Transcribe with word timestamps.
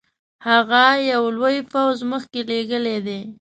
هغه 0.47 0.83
یو 1.11 1.23
لوی 1.37 1.57
پوځ 1.71 1.97
مخکي 2.11 2.41
لېږلی 2.49 2.97
دی. 3.05 3.19